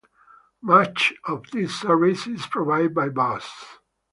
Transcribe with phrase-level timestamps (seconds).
[0.63, 3.53] Much of this service is provided by bus.